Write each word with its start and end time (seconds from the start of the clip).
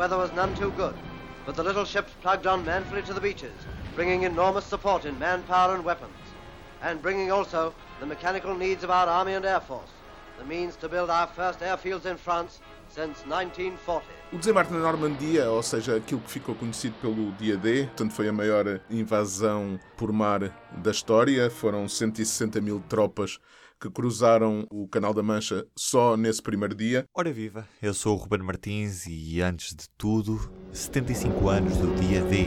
weather 0.00 0.16
was 0.16 0.32
none 0.32 0.54
too 0.54 0.70
good, 0.78 0.94
but 1.44 1.54
the 1.54 1.62
little 1.62 1.84
ships 1.84 2.10
plugged 2.22 2.46
on 2.46 2.64
manfully 2.64 3.02
to 3.02 3.12
the 3.12 3.20
beaches, 3.20 3.52
bringing 3.94 4.22
enormous 4.22 4.64
support 4.64 5.04
in 5.04 5.18
manpower 5.18 5.74
and 5.74 5.84
weapons, 5.84 6.16
and 6.80 7.02
bringing 7.02 7.30
also 7.30 7.74
the 8.00 8.06
mechanical 8.06 8.56
needs 8.56 8.82
of 8.82 8.88
our 8.88 9.06
Army 9.06 9.34
and 9.34 9.44
Air 9.44 9.60
Force, 9.60 9.90
the 10.38 10.44
means 10.46 10.74
to 10.76 10.88
build 10.88 11.10
our 11.10 11.26
first 11.26 11.60
airfields 11.60 12.06
in 12.06 12.16
France 12.16 12.60
since 12.88 13.26
1940. 13.26 14.06
O 14.32 14.38
desembarque 14.38 14.72
na 14.72 14.78
Normandia, 14.78 15.50
ou 15.50 15.62
seja, 15.62 15.96
aquilo 15.96 16.22
que 16.22 16.30
ficou 16.30 16.54
conhecido 16.54 16.94
pelo 17.02 17.32
dia 17.32 17.58
D, 17.58 17.84
portanto 17.88 18.14
foi 18.14 18.26
a 18.26 18.32
maior 18.32 18.80
invasão 18.88 19.78
por 19.98 20.10
mar 20.14 20.50
da 20.78 20.92
história, 20.92 21.50
foram 21.50 21.86
160 21.86 22.58
mil 22.62 22.82
tropas 22.88 23.38
que 23.80 23.90
cruzaram 23.90 24.66
o 24.70 24.86
Canal 24.86 25.14
da 25.14 25.22
Mancha 25.22 25.66
só 25.76 26.16
nesse 26.16 26.42
primeiro 26.42 26.74
dia. 26.74 27.04
Ora 27.14 27.32
viva, 27.32 27.66
eu 27.80 27.94
sou 27.94 28.14
o 28.14 28.18
Ruben 28.18 28.42
Martins 28.42 29.06
e 29.06 29.40
antes 29.40 29.74
de 29.74 29.88
tudo, 29.96 30.38
75 30.72 31.48
anos 31.48 31.76
do 31.78 31.94
dia 32.00 32.20
D. 32.22 32.46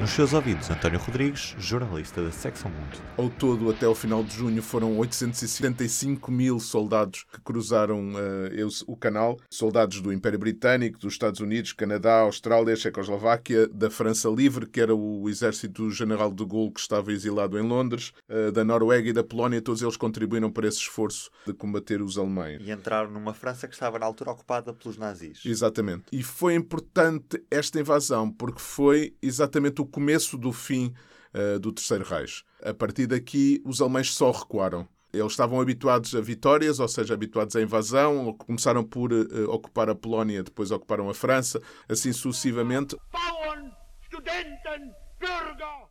Nos 0.00 0.12
seus 0.12 0.32
ouvidos, 0.32 0.70
António 0.70 0.98
Rodrigues, 0.98 1.54
jornalista 1.58 2.24
da 2.24 2.32
Secção 2.32 2.70
Mundo. 2.70 3.02
Ao 3.18 3.28
todo, 3.28 3.68
até 3.68 3.86
o 3.86 3.94
final 3.94 4.24
de 4.24 4.34
junho, 4.34 4.62
foram 4.62 4.96
875 4.96 6.32
mil 6.32 6.58
soldados 6.58 7.26
que 7.30 7.38
cruzaram 7.42 8.14
uh, 8.14 8.68
o 8.86 8.96
canal. 8.96 9.38
Soldados 9.50 10.00
do 10.00 10.10
Império 10.10 10.38
Britânico, 10.38 10.98
dos 10.98 11.12
Estados 11.12 11.40
Unidos, 11.40 11.74
Canadá, 11.74 12.20
Austrália, 12.20 12.74
Checoslováquia, 12.76 13.68
da 13.68 13.90
França 13.90 14.30
Livre, 14.30 14.64
que 14.64 14.80
era 14.80 14.94
o 14.94 15.28
exército 15.28 15.82
do 15.82 15.90
General 15.90 16.32
de 16.32 16.46
Gaulle 16.46 16.72
que 16.72 16.80
estava 16.80 17.12
exilado 17.12 17.58
em 17.58 17.62
Londres, 17.62 18.14
uh, 18.30 18.50
da 18.52 18.64
Noruega 18.64 19.10
e 19.10 19.12
da 19.12 19.22
Polónia. 19.22 19.60
Todos 19.60 19.82
eles 19.82 19.98
contribuíram 19.98 20.50
para 20.50 20.66
esse 20.66 20.78
esforço 20.78 21.30
de 21.46 21.52
combater 21.52 22.00
os 22.00 22.16
alemães. 22.16 22.62
E 22.64 22.70
entraram 22.70 23.10
numa 23.10 23.34
França 23.34 23.68
que 23.68 23.74
estava 23.74 23.98
na 23.98 24.06
altura 24.06 24.30
ocupada 24.30 24.72
pelos 24.72 24.96
nazis. 24.96 25.42
Exatamente. 25.44 26.04
E 26.10 26.22
foi 26.22 26.54
importante 26.54 27.44
esta 27.50 27.78
invasão 27.78 28.32
porque 28.32 28.60
foi 28.60 29.14
exatamente 29.20 29.82
o 29.82 29.89
começo 29.90 30.38
do 30.38 30.52
fim 30.52 30.94
uh, 31.34 31.58
do 31.58 31.72
Terceiro 31.72 32.04
Reich. 32.04 32.44
A 32.62 32.72
partir 32.72 33.06
daqui, 33.06 33.62
os 33.64 33.80
alemães 33.80 34.12
só 34.12 34.30
recuaram. 34.30 34.88
Eles 35.12 35.32
estavam 35.32 35.60
habituados 35.60 36.14
a 36.14 36.20
vitórias, 36.20 36.78
ou 36.78 36.86
seja, 36.86 37.14
habituados 37.14 37.56
à 37.56 37.60
invasão. 37.62 38.32
Começaram 38.34 38.84
por 38.84 39.12
uh, 39.12 39.50
ocupar 39.50 39.90
a 39.90 39.94
Polónia, 39.94 40.42
depois 40.42 40.70
ocuparam 40.70 41.10
a 41.10 41.14
França, 41.14 41.60
assim 41.88 42.12
sucessivamente. 42.12 42.96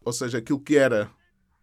Ou 0.06 0.14
seja, 0.14 0.38
aquilo 0.38 0.60
que 0.60 0.78
era 0.78 1.12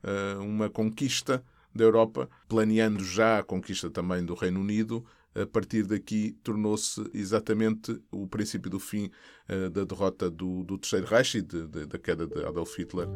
uh, 0.05 0.43
uma 0.43 0.69
conquista 0.69 1.43
da 1.75 1.85
Europa, 1.85 2.29
planeando 2.49 3.05
já 3.05 3.39
a 3.39 3.43
conquista 3.43 3.91
também 3.91 4.25
do 4.25 4.35
Reino 4.35 4.61
Unido, 4.61 5.05
a 5.41 5.47
partir 5.47 5.85
daqui 5.85 6.33
tornou-se 6.43 7.03
exatamente 7.13 8.01
o 8.11 8.27
princípio 8.27 8.71
do 8.71 8.81
fim 8.81 9.11
uh, 9.49 9.71
da 9.71 9.85
derrota 9.85 10.31
do, 10.31 10.65
do 10.65 10.79
Terceiro 10.79 11.07
Reich 11.07 11.39
e 11.39 11.43
de, 11.43 11.67
de, 11.67 11.87
da 11.87 11.99
queda 11.99 12.27
de 12.27 12.45
Adolf 12.45 12.77
Hitler. 12.79 13.09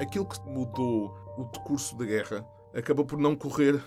Aquilo 0.00 0.26
que 0.26 0.40
mudou 0.48 1.14
o 1.36 1.44
decurso 1.44 1.96
da 1.96 2.04
guerra 2.04 2.44
acabou 2.74 3.04
por 3.04 3.18
não 3.18 3.36
correr 3.36 3.82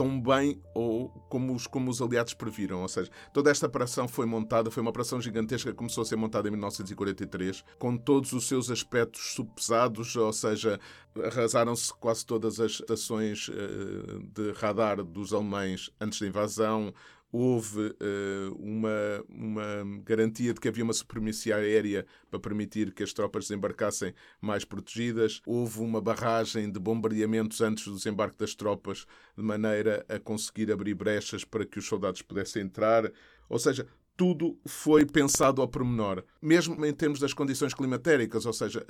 tão 0.00 0.18
bem 0.18 0.58
ou 0.72 1.10
como 1.28 1.54
os, 1.54 1.66
como 1.66 1.90
os 1.90 2.00
aliados 2.00 2.32
previram. 2.32 2.80
Ou 2.80 2.88
seja, 2.88 3.10
toda 3.34 3.50
esta 3.50 3.66
operação 3.66 4.08
foi 4.08 4.24
montada, 4.24 4.70
foi 4.70 4.80
uma 4.80 4.88
operação 4.88 5.20
gigantesca 5.20 5.72
que 5.72 5.76
começou 5.76 6.00
a 6.00 6.04
ser 6.06 6.16
montada 6.16 6.48
em 6.48 6.52
1943, 6.52 7.62
com 7.78 7.98
todos 7.98 8.32
os 8.32 8.48
seus 8.48 8.70
aspectos 8.70 9.34
subpesados, 9.34 10.16
ou 10.16 10.32
seja, 10.32 10.80
arrasaram-se 11.22 11.92
quase 11.92 12.24
todas 12.24 12.58
as 12.60 12.72
estações 12.72 13.48
uh, 13.48 14.22
de 14.32 14.52
radar 14.52 15.04
dos 15.04 15.34
alemães 15.34 15.90
antes 16.00 16.18
da 16.18 16.26
invasão, 16.26 16.94
houve 17.32 17.80
uh, 17.80 18.54
uma, 18.58 19.24
uma 19.28 20.02
garantia 20.04 20.52
de 20.52 20.60
que 20.60 20.68
havia 20.68 20.84
uma 20.84 20.92
supremacia 20.92 21.56
aérea 21.56 22.06
para 22.30 22.40
permitir 22.40 22.92
que 22.92 23.02
as 23.02 23.12
tropas 23.12 23.44
desembarcassem 23.44 24.14
mais 24.40 24.64
protegidas, 24.64 25.40
houve 25.46 25.80
uma 25.80 26.00
barragem 26.00 26.70
de 26.70 26.80
bombardeamentos 26.80 27.60
antes 27.60 27.84
do 27.84 27.94
desembarque 27.94 28.38
das 28.38 28.54
tropas, 28.54 29.06
de 29.36 29.42
maneira 29.42 30.04
a 30.08 30.18
conseguir 30.18 30.72
abrir 30.72 30.94
brechas 30.94 31.44
para 31.44 31.64
que 31.64 31.78
os 31.78 31.86
soldados 31.86 32.22
pudessem 32.22 32.62
entrar. 32.62 33.10
Ou 33.48 33.58
seja, 33.58 33.86
tudo 34.20 34.54
foi 34.66 35.06
pensado 35.06 35.62
ao 35.62 35.66
pormenor, 35.66 36.22
mesmo 36.42 36.84
em 36.84 36.92
termos 36.92 37.18
das 37.18 37.32
condições 37.32 37.72
climatéricas, 37.72 38.44
ou 38.44 38.52
seja, 38.52 38.86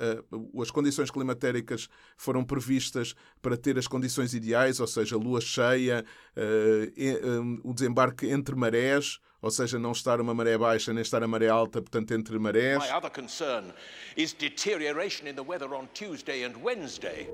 as 0.61 0.69
condições 0.69 1.09
climatéricas 1.09 1.87
foram 2.17 2.43
previstas 2.43 3.15
para 3.41 3.55
ter 3.55 3.77
as 3.77 3.87
condições 3.87 4.33
ideais, 4.33 4.81
ou 4.81 4.87
seja, 4.87 5.15
lua 5.15 5.39
cheia, 5.39 6.03
o 7.63 7.73
desembarque 7.73 8.29
entre 8.29 8.53
marés, 8.57 9.21
ou 9.41 9.49
seja, 9.49 9.79
não 9.79 9.93
estar 9.93 10.19
uma 10.19 10.33
maré 10.33 10.57
baixa 10.57 10.91
nem 10.91 11.01
estar 11.01 11.23
a 11.23 11.27
maré 11.29 11.47
alta, 11.47 11.81
portanto, 11.81 12.11
entre 12.13 12.37
marés. 12.37 12.83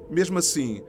Mesmo 0.08 0.38
assim, 0.38 0.84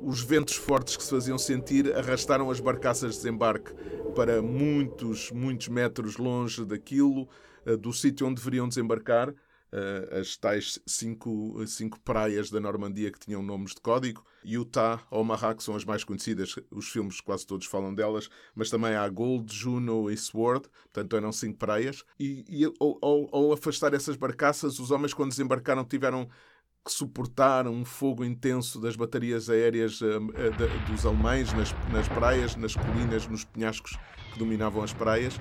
os 0.00 0.22
ventos 0.22 0.54
fortes 0.54 0.96
que 0.96 1.02
se 1.02 1.10
faziam 1.10 1.38
sentir 1.38 1.94
arrastaram 1.94 2.50
as 2.50 2.60
barcaças 2.60 3.12
de 3.12 3.16
desembarque 3.18 3.72
para 4.14 4.42
muitos, 4.42 5.30
muitos 5.30 5.68
metros 5.68 6.16
longe 6.16 6.64
daquilo, 6.64 7.28
uh, 7.66 7.76
do 7.76 7.92
sítio 7.92 8.26
onde 8.26 8.36
deveriam 8.36 8.68
desembarcar, 8.68 9.30
uh, 9.30 10.18
as 10.20 10.36
tais 10.36 10.80
cinco, 10.86 11.64
cinco 11.66 12.00
praias 12.00 12.50
da 12.50 12.60
Normandia 12.60 13.10
que 13.10 13.18
tinham 13.18 13.42
nomes 13.42 13.74
de 13.74 13.80
código. 13.80 14.24
Utah, 14.44 15.00
Omaha, 15.10 15.54
que 15.54 15.62
são 15.62 15.76
as 15.76 15.84
mais 15.84 16.02
conhecidas, 16.02 16.56
os 16.70 16.88
filmes 16.88 17.20
quase 17.20 17.46
todos 17.46 17.66
falam 17.66 17.94
delas, 17.94 18.28
mas 18.54 18.70
também 18.70 18.94
há 18.94 19.08
Gold, 19.08 19.54
Juno 19.54 20.10
e 20.10 20.16
Sword, 20.16 20.68
portanto 20.84 21.16
eram 21.16 21.32
cinco 21.32 21.58
praias. 21.58 22.02
E, 22.18 22.44
e 22.48 22.64
ao, 22.64 22.98
ao, 23.02 23.28
ao 23.32 23.52
afastar 23.52 23.94
essas 23.94 24.16
barcaças, 24.16 24.78
os 24.78 24.90
homens, 24.90 25.14
quando 25.14 25.30
desembarcaram, 25.30 25.84
tiveram 25.84 26.28
que 26.84 26.92
suportaram 26.92 27.72
um 27.72 27.84
fogo 27.84 28.24
intenso 28.24 28.80
das 28.80 28.96
baterias 28.96 29.50
aéreas 29.50 30.00
uh, 30.00 30.18
uh, 30.18 30.90
dos 30.90 31.04
alemães 31.04 31.52
nas, 31.52 31.74
nas 31.92 32.08
praias, 32.08 32.56
nas 32.56 32.74
colinas, 32.74 33.26
nos 33.26 33.44
penhascos 33.44 33.98
que 34.32 34.38
dominavam 34.38 34.82
as 34.82 34.92
praias. 34.92 35.38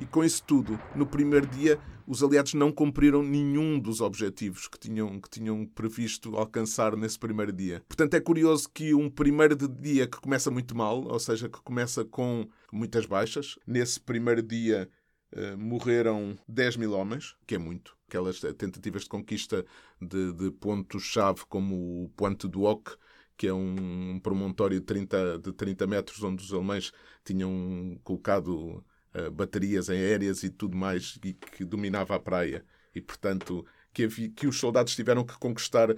E 0.00 0.06
com 0.06 0.24
isso 0.24 0.42
tudo, 0.42 0.78
no 0.94 1.06
primeiro 1.06 1.46
dia, 1.46 1.78
os 2.06 2.22
aliados 2.22 2.54
não 2.54 2.70
cumpriram 2.70 3.22
nenhum 3.22 3.78
dos 3.78 4.00
objetivos 4.00 4.68
que 4.68 4.78
tinham, 4.78 5.20
que 5.20 5.28
tinham 5.28 5.66
previsto 5.66 6.36
alcançar 6.36 6.96
nesse 6.96 7.18
primeiro 7.18 7.52
dia. 7.52 7.82
Portanto, 7.88 8.14
é 8.14 8.20
curioso 8.20 8.68
que 8.72 8.94
um 8.94 9.10
primeiro 9.10 9.56
dia 9.68 10.06
que 10.06 10.20
começa 10.20 10.50
muito 10.50 10.76
mal, 10.76 11.02
ou 11.04 11.18
seja, 11.18 11.48
que 11.48 11.60
começa 11.62 12.04
com 12.04 12.46
muitas 12.72 13.06
baixas, 13.06 13.58
nesse 13.66 13.98
primeiro 13.98 14.42
dia 14.42 14.88
uh, 15.32 15.56
morreram 15.58 16.36
10 16.48 16.76
mil 16.76 16.92
homens, 16.92 17.36
que 17.46 17.54
é 17.54 17.58
muito 17.58 17.96
aquelas 18.08 18.40
tentativas 18.56 19.02
de 19.02 19.08
conquista 19.08 19.64
de, 20.00 20.32
de 20.32 20.50
pontos-chave 20.52 21.44
como 21.48 22.04
o 22.04 22.08
Ponte 22.10 22.46
do 22.46 22.62
Oc, 22.62 22.96
que 23.36 23.46
é 23.46 23.52
um 23.52 24.18
promontório 24.22 24.80
de 24.80 24.86
30, 24.86 25.38
de 25.38 25.52
30 25.52 25.86
metros 25.86 26.22
onde 26.22 26.42
os 26.42 26.52
alemães 26.52 26.92
tinham 27.24 27.98
colocado 28.02 28.84
uh, 29.14 29.30
baterias 29.30 29.90
aéreas 29.90 30.42
e 30.42 30.50
tudo 30.50 30.76
mais 30.76 31.18
e 31.22 31.34
que 31.34 31.64
dominava 31.64 32.14
a 32.14 32.20
praia. 32.20 32.64
E, 32.94 33.00
portanto, 33.00 33.66
que, 33.92 34.04
havia, 34.04 34.30
que 34.30 34.46
os 34.46 34.58
soldados 34.58 34.94
tiveram 34.94 35.24
que 35.24 35.38
conquistar 35.38 35.94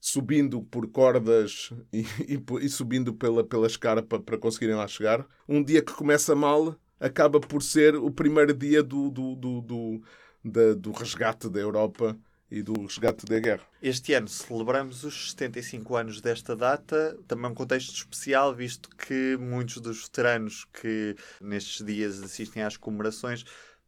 subindo 0.00 0.60
por 0.62 0.88
cordas 0.88 1.72
e, 1.92 2.00
e, 2.26 2.42
e 2.62 2.68
subindo 2.68 3.14
pela, 3.14 3.44
pela 3.44 3.68
escarpa 3.68 4.18
para 4.18 4.38
conseguirem 4.38 4.74
lá 4.74 4.88
chegar. 4.88 5.24
Um 5.48 5.62
dia 5.62 5.82
que 5.82 5.92
começa 5.92 6.34
mal 6.34 6.76
acaba 7.02 7.40
por 7.40 7.62
ser 7.62 7.96
o 7.96 8.10
primeiro 8.10 8.54
dia 8.54 8.82
do, 8.82 9.10
do, 9.10 9.34
do, 9.34 9.60
do 9.60 10.02
da, 10.44 10.74
do 10.74 10.92
resgate 10.92 11.48
da 11.50 11.60
Europa 11.60 12.16
e 12.50 12.62
do 12.62 12.82
resgate 12.82 13.26
da 13.26 13.38
guerra. 13.40 13.66
Este 13.82 14.12
ano 14.12 14.28
celebramos 14.28 15.04
os 15.04 15.30
75 15.30 15.96
anos 15.96 16.20
desta 16.20 16.54
data, 16.54 17.18
também 17.26 17.50
um 17.50 17.54
contexto 17.54 17.94
especial, 17.94 18.54
visto 18.54 18.88
que 18.90 19.36
muitos 19.38 19.78
dos 19.78 20.02
veteranos 20.02 20.66
que 20.72 21.16
nestes 21.40 21.84
dias 21.84 22.22
assistem 22.22 22.62
às 22.62 22.76
comemorações 22.76 23.44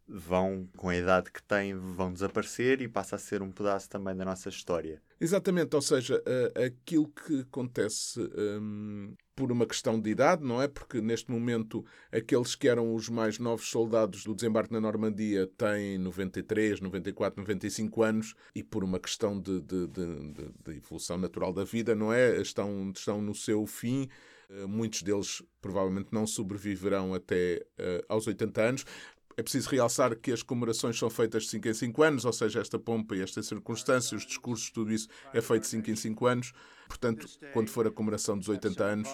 vão, 0.09 0.69
com 0.77 0.89
a 0.89 0.97
idade 0.97 1.31
que 1.31 1.43
têm, 1.43 1.75
vão 1.75 2.13
desaparecer 2.13 2.81
e 2.81 2.89
passa 2.89 3.17
a 3.17 3.19
ser 3.19 3.43
um 3.43 3.51
pedaço 3.51 3.89
também 3.89 4.17
da 4.17 4.25
nossa 4.25 4.49
história. 4.49 5.01
Exatamente, 5.21 5.75
ou 5.77 5.83
seja, 5.83 6.23
aquilo 6.67 7.09
que 7.09 7.41
acontece 7.41 8.21
um, 8.21 9.15
por 9.35 9.51
uma 9.51 9.67
questão 9.67 10.01
de 10.01 10.11
idade, 10.11 10.45
não 10.45 10.63
é? 10.63 10.69
Porque 10.69 11.01
neste 11.01 11.31
momento 11.31 11.85
aqueles 12.13 12.55
que 12.55 12.69
eram 12.69 12.95
os 12.95 13.09
mais 13.09 13.39
novos 13.39 13.69
soldados 13.69 14.25
do 14.25 14.35
desembarque 14.35 14.73
na 14.73 14.81
Normandia 14.81 15.47
têm 15.59 15.99
93, 15.99 16.81
94, 16.81 17.41
95 17.41 18.03
anos 18.03 18.35
e 18.55 18.63
por 18.63 18.85
uma 18.85 18.99
questão 18.99 19.41
de, 19.41 19.61
de, 19.61 19.87
de, 19.89 20.33
de 20.65 20.77
evolução 20.77 21.19
natural 21.19 21.53
da 21.53 21.65
vida, 21.65 21.95
não 21.95 22.13
é? 22.13 22.41
Estão, 22.41 22.93
estão 22.95 23.21
no 23.21 23.35
seu 23.35 23.67
fim. 23.67 24.09
Eh, 24.51 24.67
muitos 24.67 25.03
deles 25.03 25.43
provavelmente 25.61 26.09
não 26.13 26.27
sobreviverão 26.27 27.15
até 27.15 27.65
uh, 27.79 28.05
aos 28.09 28.27
80 28.27 28.63
anos. 28.63 28.87
É 29.37 29.43
preciso 29.43 29.69
realçar 29.71 30.17
que 30.17 30.33
as 30.33 30.43
comemorações 30.43 30.99
são 30.99 31.11
feitas 31.11 31.45
de 31.45 31.51
5 31.51 31.69
em 31.69 31.75
5 31.75 32.03
anos, 32.03 32.25
ou 32.25 32.33
seja, 32.33 32.61
esta 32.61 32.79
pompa 32.79 33.17
e 33.17 33.21
esta 33.21 33.43
circunstância, 33.43 34.17
os 34.17 34.25
discursos, 34.25 34.71
tudo 34.71 34.93
isso 34.93 35.09
é 35.33 35.41
feito 35.41 35.63
de 35.63 35.69
5 35.69 35.91
em 35.91 35.97
5 35.97 36.27
anos. 36.27 36.53
Portanto, 36.87 37.27
quando 37.53 37.69
for 37.69 37.87
a 37.87 37.91
comemoração 37.91 38.39
dos 38.39 38.49
80 38.49 38.85
anos, 38.85 39.09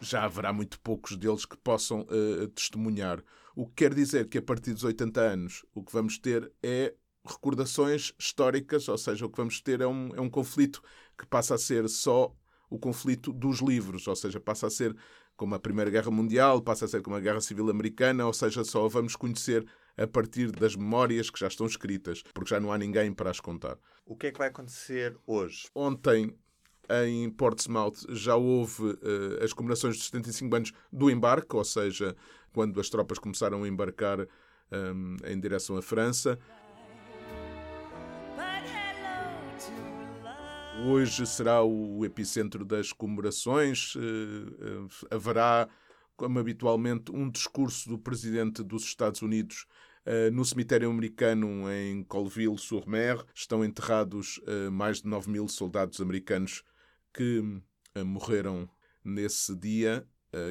já 0.00 0.24
haverá 0.24 0.52
muito 0.52 0.78
poucos 0.80 1.16
deles 1.16 1.44
que 1.44 1.56
possam 1.56 2.02
uh, 2.02 2.48
testemunhar. 2.48 3.22
O 3.54 3.66
que 3.66 3.72
quer 3.76 3.94
dizer 3.94 4.28
que 4.28 4.38
a 4.38 4.42
partir 4.42 4.74
dos 4.74 4.84
80 4.84 5.20
anos 5.20 5.64
o 5.74 5.82
que 5.82 5.92
vamos 5.92 6.18
ter 6.18 6.52
é 6.62 6.94
recordações 7.24 8.12
históricas, 8.18 8.88
ou 8.88 8.98
seja, 8.98 9.26
o 9.26 9.30
que 9.30 9.38
vamos 9.38 9.60
ter 9.60 9.80
é 9.80 9.86
um, 9.86 10.14
é 10.14 10.20
um 10.20 10.30
conflito 10.30 10.82
que 11.18 11.26
passa 11.26 11.54
a 11.54 11.58
ser 11.58 11.88
só 11.88 12.32
o 12.68 12.78
conflito 12.78 13.32
dos 13.32 13.60
livros, 13.60 14.06
ou 14.06 14.16
seja, 14.16 14.40
passa 14.40 14.66
a 14.66 14.70
ser 14.70 14.94
como 15.36 15.54
a 15.54 15.58
Primeira 15.58 15.90
Guerra 15.90 16.10
Mundial, 16.10 16.62
passa 16.62 16.86
a 16.86 16.88
ser 16.88 17.02
como 17.02 17.16
a 17.16 17.20
Guerra 17.20 17.40
Civil 17.40 17.68
Americana, 17.70 18.26
ou 18.26 18.32
seja, 18.32 18.64
só 18.64 18.88
vamos 18.88 19.14
conhecer 19.16 19.66
a 19.96 20.06
partir 20.06 20.50
das 20.50 20.76
memórias 20.76 21.30
que 21.30 21.38
já 21.38 21.46
estão 21.46 21.66
escritas, 21.66 22.22
porque 22.34 22.50
já 22.50 22.60
não 22.60 22.72
há 22.72 22.78
ninguém 22.78 23.12
para 23.12 23.30
as 23.30 23.40
contar. 23.40 23.78
O 24.04 24.16
que 24.16 24.28
é 24.28 24.32
que 24.32 24.38
vai 24.38 24.48
acontecer 24.48 25.16
hoje? 25.26 25.68
Ontem, 25.74 26.34
em 26.88 27.28
Portsmouth, 27.30 28.06
já 28.10 28.36
houve 28.36 28.82
uh, 28.82 29.42
as 29.42 29.52
comemorações 29.52 29.96
dos 29.96 30.06
75 30.06 30.56
anos 30.56 30.72
do 30.92 31.10
embarque, 31.10 31.56
ou 31.56 31.64
seja, 31.64 32.14
quando 32.52 32.80
as 32.80 32.88
tropas 32.88 33.18
começaram 33.18 33.62
a 33.64 33.68
embarcar 33.68 34.20
um, 34.20 35.16
em 35.24 35.38
direção 35.38 35.76
à 35.76 35.82
França. 35.82 36.38
Hoje 40.84 41.26
será 41.26 41.62
o 41.62 42.04
epicentro 42.04 42.64
das 42.64 42.92
comemorações. 42.92 43.94
Uh, 43.94 43.98
uh, 43.98 44.88
haverá, 45.10 45.68
como 46.16 46.38
habitualmente, 46.38 47.10
um 47.10 47.30
discurso 47.30 47.88
do 47.88 47.98
presidente 47.98 48.62
dos 48.62 48.84
Estados 48.84 49.22
Unidos 49.22 49.66
uh, 50.04 50.30
no 50.30 50.44
cemitério 50.44 50.90
americano 50.90 51.70
em 51.72 52.04
Colville-sur-Mer. 52.04 53.24
Estão 53.34 53.64
enterrados 53.64 54.38
mais 54.70 55.00
de 55.00 55.08
9 55.08 55.30
mil 55.30 55.48
soldados 55.48 56.00
americanos 56.00 56.62
que 57.12 57.42
morreram 58.04 58.68
nesse 59.02 59.56
dia 59.56 60.06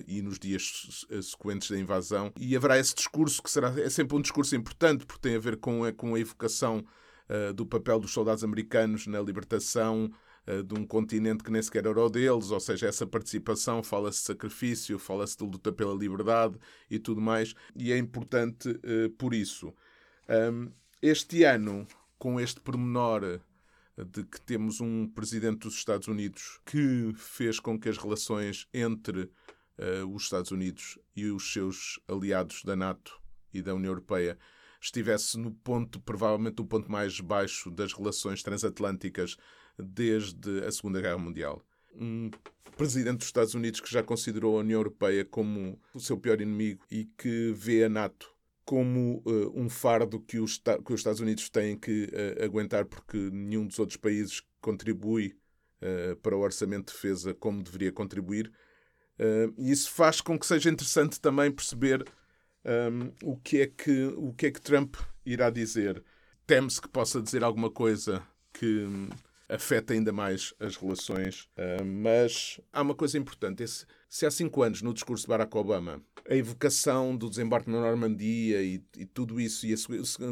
e 0.08 0.22
nos 0.24 0.40
dias 0.40 1.06
sequentes 1.22 1.70
da 1.70 1.78
invasão. 1.78 2.34
E 2.40 2.56
haverá 2.56 2.80
esse 2.80 2.96
discurso 2.96 3.44
que 3.44 3.52
será 3.52 3.70
é 3.80 3.90
sempre 3.90 4.18
um 4.18 4.22
discurso 4.22 4.56
importante, 4.56 5.06
porque 5.06 5.22
tem 5.22 5.36
a 5.36 5.40
ver 5.40 5.58
com 5.58 5.84
a, 5.84 5.94
com 5.94 6.16
a 6.16 6.20
evocação 6.20 6.84
do 7.56 7.66
papel 7.66 8.00
dos 8.00 8.12
soldados 8.12 8.44
americanos 8.44 9.08
na 9.08 9.20
libertação 9.22 10.12
uh, 10.48 10.64
de 10.64 10.76
um 10.76 10.86
continente 10.86 11.44
que 11.44 11.52
nem 11.52 11.62
sequer 11.62 11.86
era 11.86 12.00
o 12.00 12.10
deles, 12.10 12.52
ou 12.52 12.60
seja, 12.60 12.88
essa 12.88 13.08
participação, 13.08 13.82
fala-se 13.82 14.20
de 14.20 14.26
sacrifício, 14.26 15.00
fala-se 15.00 15.38
de 15.38 15.44
luta 15.44 15.72
pela 15.72 15.96
liberdade 15.96 16.58
e 16.90 17.00
tudo 17.00 17.20
mais, 17.20 17.56
e 17.76 17.92
é 17.92 17.98
importante 17.98 18.80
por 19.18 19.34
isso. 19.34 19.74
Um, 20.30 20.72
este 21.02 21.44
ano, 21.44 21.88
com 22.18 22.40
este 22.40 22.60
pormenor 22.60 23.42
de 23.98 24.24
que 24.24 24.42
temos 24.42 24.82
um 24.82 25.08
presidente 25.08 25.60
dos 25.60 25.76
Estados 25.76 26.08
Unidos 26.08 26.60
que 26.66 27.14
fez 27.16 27.60
com 27.60 27.80
que 27.80 27.88
as 27.88 27.98
relações 27.98 28.68
entre 28.74 29.22
uh, 29.22 30.06
os 30.14 30.24
Estados 30.24 30.52
Unidos 30.52 31.00
e 31.16 31.28
os 31.28 31.54
seus 31.54 32.00
aliados 32.08 32.64
da 32.64 32.76
NATO 32.76 33.20
e 33.54 33.62
da 33.62 33.74
União 33.74 33.92
Europeia 33.92 34.38
estivesse 34.82 35.38
no 35.38 35.52
ponto, 35.52 36.00
provavelmente 36.00 36.62
o 36.62 36.66
ponto 36.66 36.92
mais 36.92 37.20
baixo 37.20 37.72
das 37.72 37.94
relações 37.94 38.44
transatlânticas 38.44 39.38
desde 39.78 40.64
a 40.64 40.72
Segunda 40.72 41.02
Guerra 41.02 41.18
Mundial. 41.18 41.62
Um 41.94 42.30
presidente 42.76 43.20
dos 43.20 43.28
Estados 43.28 43.54
Unidos 43.54 43.80
que 43.80 43.92
já 43.92 44.04
considerou 44.04 44.58
a 44.58 44.62
União 44.62 44.80
Europeia 44.80 45.24
como 45.24 45.80
o 45.94 46.00
seu 46.00 46.18
pior 46.18 46.42
inimigo 46.42 46.84
e 46.92 47.06
que 47.18 47.54
vê 47.56 47.86
a 47.86 47.90
NATO 47.90 48.36
como 48.66 49.22
uh, 49.26 49.52
um 49.56 49.70
fardo 49.70 50.20
que 50.20 50.40
os, 50.40 50.58
que 50.58 50.92
os, 50.92 51.00
Estados 51.00 51.22
Unidos 51.22 51.50
têm 51.50 51.78
que 51.78 52.06
uh, 52.06 52.44
aguentar 52.44 52.86
porque 52.86 53.18
nenhum 53.32 53.68
dos 53.68 53.78
outros 53.78 53.96
países 53.98 54.42
contribui 54.60 55.38
uh, 55.82 56.16
para 56.18 56.36
o 56.36 56.42
orçamento 56.42 56.88
de 56.88 56.94
defesa 56.94 57.34
como 57.36 57.64
deveria 57.64 57.92
contribuir, 57.92 58.52
e 59.58 59.72
isso 59.72 59.92
faz 59.92 60.20
com 60.20 60.38
que 60.38 60.46
seja 60.46 60.70
interessante 60.70 61.22
também 61.22 61.50
perceber 61.50 62.04
um, 62.66 63.12
o, 63.24 63.38
que 63.38 63.62
é 63.62 63.68
que, 63.68 64.06
o 64.18 64.34
que 64.34 64.48
é 64.48 64.52
que 64.52 64.62
Trump 64.62 64.96
irá 65.26 65.50
dizer. 65.50 66.04
Teme-se 66.48 66.82
que 66.82 66.88
possa 66.88 67.22
dizer 67.22 67.44
alguma 67.44 67.70
coisa 67.70 68.22
que 68.54 68.84
um, 68.86 69.10
afeta 69.50 69.94
ainda 69.94 70.12
mais 70.12 70.54
as 70.60 70.76
relações, 70.76 71.48
uh, 71.58 71.84
mas 71.86 72.60
há 72.72 72.82
uma 72.82 72.96
coisa 72.96 73.18
importante. 73.18 73.64
Esse, 73.64 73.86
se 74.10 74.26
há 74.26 74.32
cinco 74.32 74.62
anos, 74.64 74.82
no 74.82 74.94
discurso 74.94 75.24
de 75.24 75.30
Barack 75.30 75.56
Obama, 75.58 76.02
a 76.28 76.36
evocação 76.36 77.16
do 77.16 77.30
desembarque 77.30 77.70
na 77.70 77.80
Normandia 77.80 78.62
e, 78.62 78.84
e, 78.98 79.06
tudo 79.06 79.40
isso, 79.40 79.66
e 79.66 79.74
a 79.74 79.78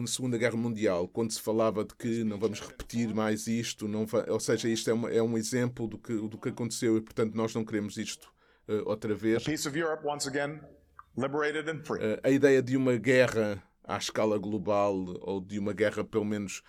Segunda 0.07 0.37
Guerra 0.37 0.57
Mundial, 0.57 1.07
quando 1.07 1.31
se 1.31 1.41
falava 1.41 1.83
de 1.83 1.93
que 1.95 2.23
não 2.23 2.39
vamos 2.39 2.59
repetir 2.59 3.13
mais 3.13 3.45
isto, 3.45 3.87
não 3.87 4.05
va... 4.05 4.25
ou 4.27 4.39
seja, 4.39 4.67
isto 4.67 4.89
é, 4.89 4.93
uma, 4.93 5.11
é 5.11 5.21
um 5.21 5.37
exemplo 5.37 5.87
do 5.87 5.97
que, 5.97 6.13
do 6.15 6.37
que 6.37 6.49
aconteceu 6.49 6.97
e, 6.97 7.01
portanto, 7.01 7.35
nós 7.35 7.53
não 7.53 7.63
queremos 7.63 7.97
isto 7.97 8.33
uh, 8.67 8.89
outra 8.89 9.13
vez. 9.13 9.43
Again, 10.27 10.53
uh, 10.55 10.82
a 12.23 12.29
ideia 12.29 12.61
de 12.61 12.75
uma 12.75 12.95
guerra 12.97 13.63
à 13.83 13.97
escala 13.97 14.37
global 14.37 14.95
ou 15.21 15.39
de 15.39 15.59
uma 15.59 15.73
guerra, 15.73 16.03
pelo 16.03 16.25
menos 16.25 16.63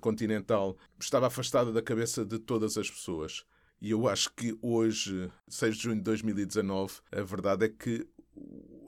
continental, 0.00 0.76
estava 1.00 1.26
afastada 1.26 1.72
da 1.72 1.82
cabeça 1.82 2.24
de 2.24 2.38
todas 2.38 2.78
as 2.78 2.88
pessoas. 2.90 3.44
E 3.80 3.90
eu 3.90 4.06
acho 4.06 4.32
que 4.34 4.56
hoje, 4.60 5.32
6 5.48 5.76
de 5.76 5.82
junho 5.82 5.96
de 5.96 6.02
2019, 6.02 7.00
a 7.10 7.22
verdade 7.22 7.64
é 7.64 7.68
que 7.68 8.06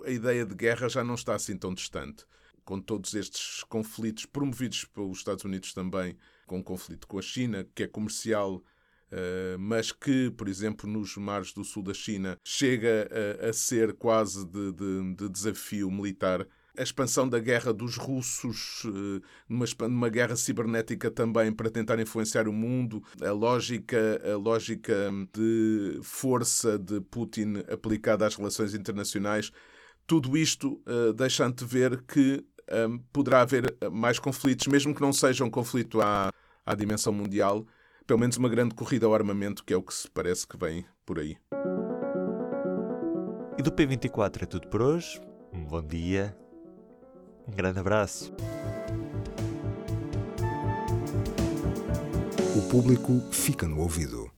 a 0.04 0.10
ideia 0.10 0.44
de 0.44 0.54
guerra 0.54 0.88
já 0.88 1.02
não 1.02 1.14
está 1.14 1.34
assim 1.34 1.56
tão 1.56 1.74
distante. 1.74 2.24
Com 2.64 2.80
todos 2.80 3.14
estes 3.14 3.64
conflitos 3.64 4.24
promovidos 4.26 4.84
pelos 4.84 5.18
Estados 5.18 5.44
Unidos 5.44 5.74
também, 5.74 6.16
com 6.46 6.60
o 6.60 6.62
conflito 6.62 7.08
com 7.08 7.18
a 7.18 7.22
China, 7.22 7.66
que 7.74 7.82
é 7.82 7.88
comercial 7.88 8.62
mas 9.58 9.92
que, 9.92 10.30
por 10.30 10.48
exemplo, 10.48 10.88
nos 10.88 11.16
mares 11.16 11.52
do 11.52 11.64
sul 11.64 11.82
da 11.82 11.94
China 11.94 12.36
chega 12.44 13.08
a, 13.42 13.48
a 13.48 13.52
ser 13.52 13.92
quase 13.94 14.46
de, 14.46 14.72
de, 14.72 15.14
de, 15.14 15.28
desafio 15.28 15.90
militar. 15.90 16.46
A 16.76 16.82
expansão 16.82 17.28
da 17.28 17.38
guerra 17.38 17.72
dos 17.72 17.96
russos, 17.96 18.84
uh, 18.84 19.20
numa, 19.46 20.08
guerra 20.08 20.36
cibernética 20.36 21.10
também 21.10 21.52
para 21.52 21.70
tentar 21.70 22.00
influenciar 22.00 22.48
o 22.48 22.52
mundo, 22.52 23.02
a 23.20 23.30
lógica, 23.30 24.20
a 24.24 24.36
lógica 24.38 25.10
de 25.34 26.00
força 26.02 26.78
de 26.78 27.00
Putin 27.02 27.62
aplicada 27.70 28.26
às 28.26 28.36
relações 28.36 28.72
internacionais, 28.72 29.52
tudo 30.06 30.34
isto 30.36 30.80
uh, 30.86 31.12
deixa-te 31.12 31.62
ver 31.64 32.02
que 32.04 32.42
um, 32.88 32.98
poderá 33.12 33.42
haver 33.42 33.76
mais 33.92 34.18
conflitos, 34.18 34.66
mesmo 34.66 34.94
que 34.94 35.00
não 35.00 35.12
seja 35.12 35.44
um 35.44 35.50
conflito 35.50 36.00
à, 36.00 36.32
à 36.64 36.74
dimensão 36.74 37.12
mundial, 37.12 37.66
pelo 38.06 38.18
menos 38.18 38.36
uma 38.36 38.48
grande 38.48 38.74
corrida 38.74 39.06
ao 39.06 39.14
armamento, 39.14 39.64
que 39.64 39.72
é 39.72 39.76
o 39.76 39.82
que 39.82 39.94
se 39.94 40.10
parece 40.10 40.46
que 40.46 40.56
vem 40.56 40.84
por 41.04 41.18
aí. 41.18 41.36
E 43.58 43.62
do 43.62 43.70
P24 43.70 44.42
é 44.42 44.46
tudo 44.46 44.68
por 44.68 44.82
hoje. 44.82 45.20
Um 45.52 45.64
bom 45.64 45.82
dia. 45.82 46.36
Um 47.46 47.52
grande 47.52 47.78
abraço. 47.78 48.32
O 52.56 52.68
público 52.70 53.20
fica 53.30 53.66
no 53.66 53.80
ouvido. 53.80 54.30